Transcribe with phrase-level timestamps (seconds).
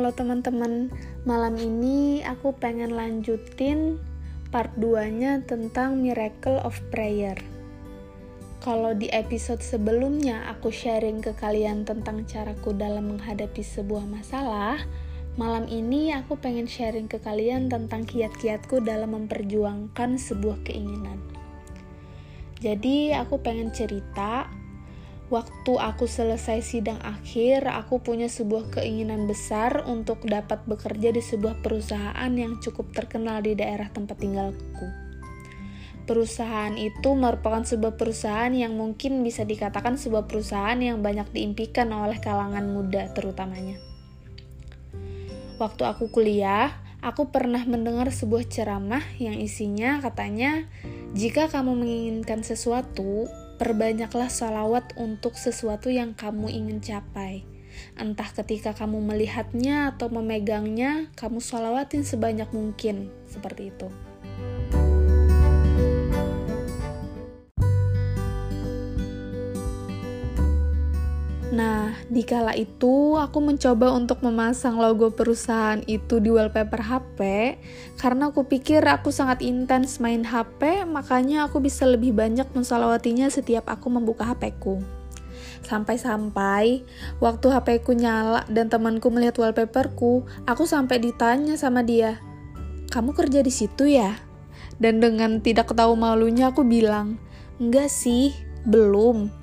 [0.00, 0.88] Halo teman-teman,
[1.28, 4.00] malam ini aku pengen lanjutin
[4.48, 7.36] part 2-nya tentang Miracle of Prayer.
[8.64, 14.80] Kalau di episode sebelumnya aku sharing ke kalian tentang caraku dalam menghadapi sebuah masalah,
[15.36, 21.20] malam ini aku pengen sharing ke kalian tentang kiat-kiatku dalam memperjuangkan sebuah keinginan.
[22.64, 24.48] Jadi aku pengen cerita
[25.30, 31.62] waktu aku selesai sidang akhir, aku punya sebuah keinginan besar untuk dapat bekerja di sebuah
[31.62, 34.86] perusahaan yang cukup terkenal di daerah tempat tinggalku.
[36.10, 42.18] Perusahaan itu merupakan sebuah perusahaan yang mungkin bisa dikatakan sebuah perusahaan yang banyak diimpikan oleh
[42.18, 43.78] kalangan muda terutamanya.
[45.62, 50.66] Waktu aku kuliah, aku pernah mendengar sebuah ceramah yang isinya katanya,
[51.14, 57.44] jika kamu menginginkan sesuatu, Perbanyaklah sholawat untuk sesuatu yang kamu ingin capai.
[57.92, 63.12] Entah ketika kamu melihatnya atau memegangnya, kamu sholawatin sebanyak mungkin.
[63.28, 64.09] Seperti itu.
[71.50, 77.18] Nah, di kala itu aku mencoba untuk memasang logo perusahaan itu di wallpaper HP
[77.98, 83.66] karena aku pikir aku sangat intens main HP, makanya aku bisa lebih banyak mensalawatinya setiap
[83.66, 84.78] aku membuka HP-ku.
[85.66, 86.86] Sampai-sampai
[87.18, 92.22] waktu HP-ku nyala dan temanku melihat wallpaperku, aku sampai ditanya sama dia,
[92.94, 94.22] "Kamu kerja di situ ya?"
[94.78, 97.18] Dan dengan tidak tahu malunya aku bilang,
[97.58, 98.30] "Enggak sih,
[98.70, 99.39] belum."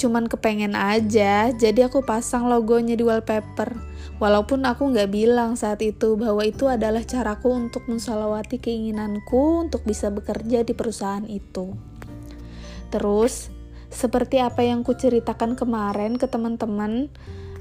[0.00, 3.76] Cuman kepengen aja, jadi aku pasang logonya di wallpaper.
[4.16, 10.08] Walaupun aku nggak bilang saat itu bahwa itu adalah caraku untuk mensolawati keinginanku untuk bisa
[10.08, 11.76] bekerja di perusahaan itu.
[12.88, 13.52] Terus,
[13.92, 17.12] seperti apa yang kuceritakan kemarin ke teman-teman,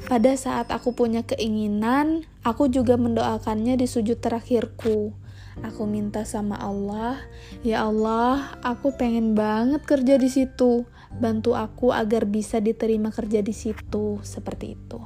[0.08, 5.12] pada saat aku punya keinginan, aku juga mendoakannya di sujud terakhirku.
[5.60, 7.20] Aku minta sama Allah,
[7.68, 10.88] ya Allah, aku pengen banget kerja di situ.
[11.18, 15.00] Bantu aku agar bisa diterima kerja di situ, seperti itu.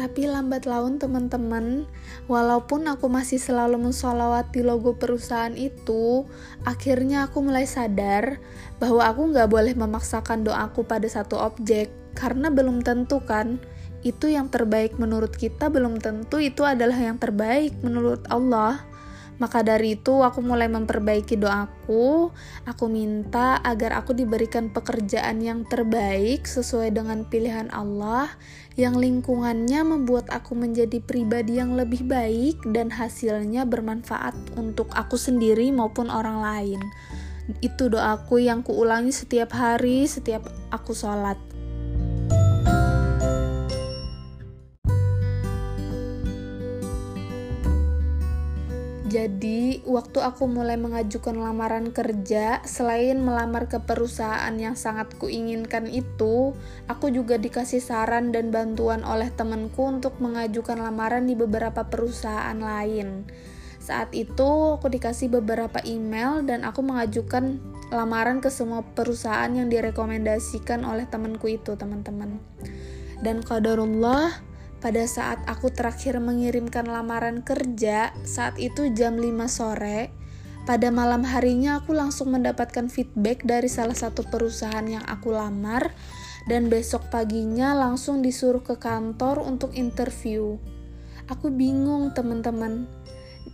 [0.00, 1.86] Tapi lambat laun teman-teman,
[2.26, 6.26] walaupun aku masih selalu mensolawati logo perusahaan itu,
[6.66, 8.42] akhirnya aku mulai sadar
[8.82, 13.62] bahwa aku nggak boleh memaksakan doaku pada satu objek, karena belum tentu kan
[14.00, 18.80] itu yang terbaik menurut kita belum tentu itu adalah yang terbaik menurut Allah.
[19.40, 22.28] Maka dari itu aku mulai memperbaiki doaku.
[22.68, 28.28] Aku minta agar aku diberikan pekerjaan yang terbaik sesuai dengan pilihan Allah
[28.76, 35.72] yang lingkungannya membuat aku menjadi pribadi yang lebih baik dan hasilnya bermanfaat untuk aku sendiri
[35.72, 36.80] maupun orang lain.
[37.64, 41.40] Itu doaku yang kuulangi setiap hari, setiap aku sholat.
[49.10, 56.54] Jadi, waktu aku mulai mengajukan lamaran kerja, selain melamar ke perusahaan yang sangat kuinginkan itu,
[56.86, 63.26] aku juga dikasih saran dan bantuan oleh temanku untuk mengajukan lamaran di beberapa perusahaan lain.
[63.82, 67.58] Saat itu, aku dikasih beberapa email dan aku mengajukan
[67.90, 72.38] lamaran ke semua perusahaan yang direkomendasikan oleh temanku itu, teman-teman.
[73.26, 74.49] Dan qadarullah,
[74.80, 80.08] pada saat aku terakhir mengirimkan lamaran kerja, saat itu jam 5 sore,
[80.64, 85.92] pada malam harinya aku langsung mendapatkan feedback dari salah satu perusahaan yang aku lamar
[86.48, 90.56] dan besok paginya langsung disuruh ke kantor untuk interview.
[91.28, 92.99] Aku bingung teman-teman.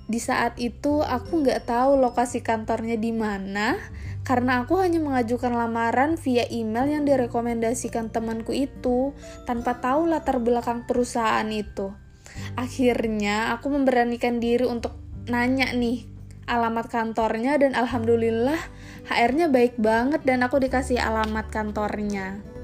[0.06, 3.74] Di saat itu aku nggak tahu lokasi kantornya di mana
[4.22, 9.14] karena aku hanya mengajukan lamaran via email yang direkomendasikan temanku itu
[9.46, 11.94] tanpa tahu latar belakang perusahaan itu.
[12.58, 14.94] Akhirnya aku memberanikan diri untuk
[15.26, 16.06] nanya nih
[16.46, 18.58] alamat kantornya dan alhamdulillah
[19.10, 22.55] HR-nya baik banget dan aku dikasih alamat kantornya.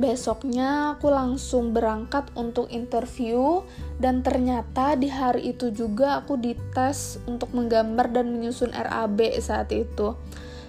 [0.00, 3.60] Besoknya aku langsung berangkat untuk interview
[4.00, 10.16] dan ternyata di hari itu juga aku dites untuk menggambar dan menyusun RAB saat itu.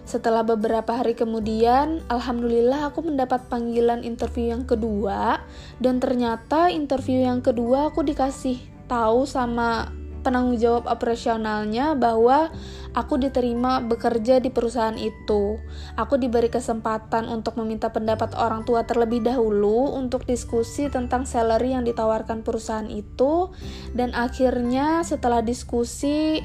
[0.04, 5.40] Setelah beberapa hari kemudian, alhamdulillah aku mendapat panggilan interview yang kedua
[5.80, 8.60] dan ternyata interview yang kedua aku dikasih
[8.92, 12.50] tahu sama penanggung jawab operasionalnya bahwa
[12.98, 15.62] aku diterima bekerja di perusahaan itu.
[15.98, 21.86] Aku diberi kesempatan untuk meminta pendapat orang tua terlebih dahulu untuk diskusi tentang salary yang
[21.86, 23.54] ditawarkan perusahaan itu
[23.94, 26.42] dan akhirnya setelah diskusi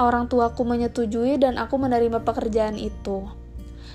[0.00, 3.41] orang tuaku menyetujui dan aku menerima pekerjaan itu.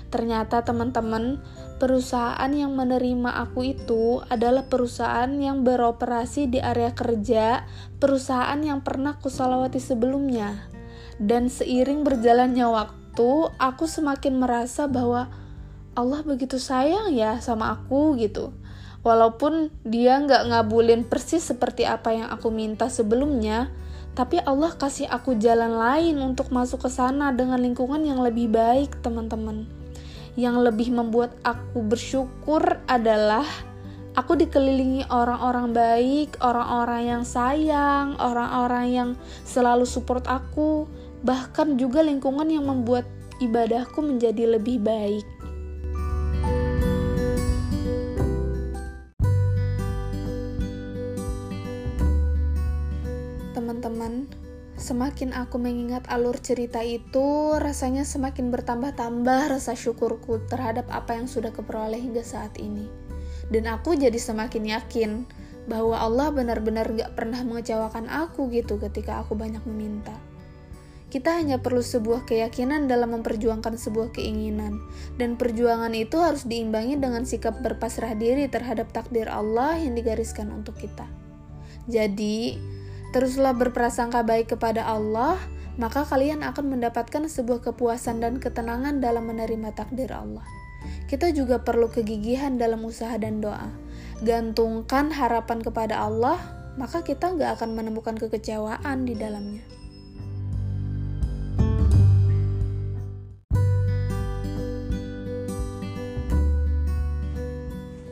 [0.08, 1.36] Ternyata teman-teman,
[1.76, 7.68] perusahaan yang menerima aku itu adalah perusahaan yang beroperasi di area kerja,
[8.00, 10.56] perusahaan yang pernah kusalawati sebelumnya.
[11.20, 15.28] Dan seiring berjalannya waktu, aku semakin merasa bahwa
[15.92, 18.54] Allah begitu sayang ya sama aku gitu.
[19.04, 23.68] Walaupun dia nggak ngabulin persis seperti apa yang aku minta sebelumnya,
[24.16, 28.98] tapi Allah kasih aku jalan lain untuk masuk ke sana dengan lingkungan yang lebih baik,
[29.04, 29.77] teman-teman
[30.38, 33.42] yang lebih membuat aku bersyukur adalah
[34.14, 39.10] aku dikelilingi orang-orang baik, orang-orang yang sayang, orang-orang yang
[39.42, 40.86] selalu support aku,
[41.26, 43.02] bahkan juga lingkungan yang membuat
[43.42, 45.26] ibadahku menjadi lebih baik.
[54.88, 61.52] Semakin aku mengingat alur cerita itu, rasanya semakin bertambah-tambah rasa syukurku terhadap apa yang sudah
[61.52, 62.88] keperoleh hingga saat ini.
[63.52, 65.10] Dan aku jadi semakin yakin
[65.68, 70.16] bahwa Allah benar-benar gak pernah mengecewakan aku gitu ketika aku banyak meminta.
[71.12, 74.80] Kita hanya perlu sebuah keyakinan dalam memperjuangkan sebuah keinginan,
[75.20, 80.80] dan perjuangan itu harus diimbangi dengan sikap berpasrah diri terhadap takdir Allah yang digariskan untuk
[80.80, 81.04] kita.
[81.84, 82.56] Jadi,
[83.08, 85.40] Teruslah berprasangka baik kepada Allah,
[85.80, 90.44] maka kalian akan mendapatkan sebuah kepuasan dan ketenangan dalam menerima takdir Allah.
[91.08, 93.72] Kita juga perlu kegigihan dalam usaha dan doa.
[94.20, 96.36] Gantungkan harapan kepada Allah,
[96.76, 99.64] maka kita nggak akan menemukan kekecewaan di dalamnya.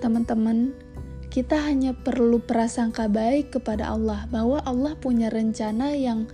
[0.00, 0.85] Teman-teman,
[1.36, 6.24] kita hanya perlu prasangka baik kepada Allah bahwa Allah punya rencana yang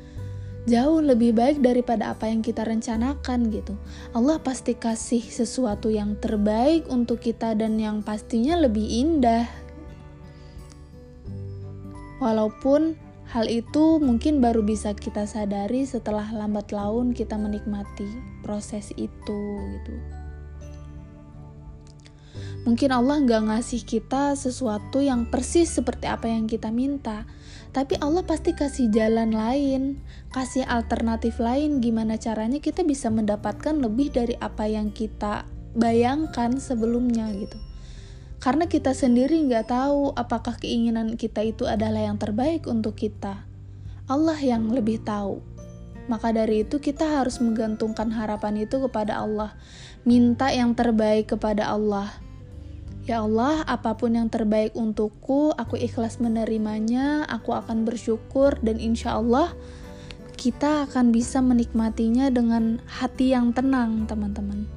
[0.70, 3.74] jauh lebih baik daripada apa yang kita rencanakan gitu.
[4.14, 9.50] Allah pasti kasih sesuatu yang terbaik untuk kita dan yang pastinya lebih indah.
[12.22, 12.94] Walaupun
[13.26, 18.06] hal itu mungkin baru bisa kita sadari setelah lambat laun kita menikmati
[18.46, 20.21] proses itu gitu.
[22.62, 27.26] Mungkin Allah nggak ngasih kita sesuatu yang persis seperti apa yang kita minta,
[27.74, 29.98] tapi Allah pasti kasih jalan lain,
[30.30, 35.42] kasih alternatif lain gimana caranya kita bisa mendapatkan lebih dari apa yang kita
[35.74, 37.58] bayangkan sebelumnya gitu.
[38.38, 43.42] Karena kita sendiri nggak tahu apakah keinginan kita itu adalah yang terbaik untuk kita.
[44.06, 45.42] Allah yang lebih tahu.
[46.06, 49.54] Maka dari itu kita harus menggantungkan harapan itu kepada Allah.
[50.06, 52.10] Minta yang terbaik kepada Allah
[53.02, 59.18] Ya Allah, apa pun yang terbaik untukku, aku ikhlas menerimanya, aku akan bersyukur dan insya
[59.18, 59.50] Allah
[60.38, 64.70] kita akan bisa menikmatinya dengan hati yang tenang, teman-teman.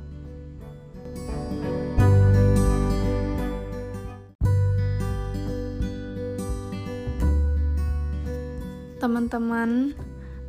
[8.97, 9.93] Teman-teman,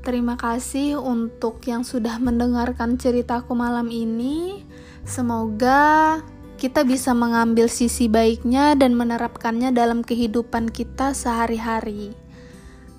[0.00, 4.64] terima kasih untuk yang sudah mendengarkan ceritaku malam ini.
[5.04, 6.24] Semoga
[6.56, 12.16] kita bisa mengambil sisi baiknya dan menerapkannya dalam kehidupan kita sehari-hari.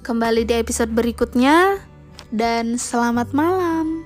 [0.05, 1.81] Kembali di episode berikutnya,
[2.31, 3.96] dan selamat malam.